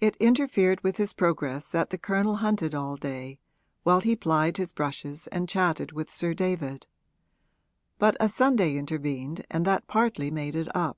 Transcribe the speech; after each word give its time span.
It 0.00 0.16
interfered 0.16 0.82
with 0.82 0.96
his 0.96 1.12
progress 1.12 1.70
that 1.72 1.90
the 1.90 1.98
Colonel 1.98 2.36
hunted 2.36 2.74
all 2.74 2.96
day, 2.96 3.38
while 3.82 4.00
he 4.00 4.16
plied 4.16 4.56
his 4.56 4.72
brushes 4.72 5.26
and 5.26 5.46
chatted 5.50 5.92
with 5.92 6.08
Sir 6.08 6.32
David; 6.32 6.86
but 7.98 8.16
a 8.20 8.28
Sunday 8.30 8.76
intervened 8.76 9.44
and 9.50 9.66
that 9.66 9.86
partly 9.86 10.30
made 10.30 10.56
it 10.56 10.74
up. 10.74 10.96